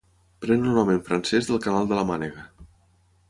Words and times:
Pren 0.45 0.63
el 0.69 0.77
nom 0.77 0.89
en 0.93 1.03
francès 1.09 1.49
del 1.51 1.61
canal 1.67 1.91
de 1.91 1.99
la 1.99 2.05
Mànega. 2.13 2.47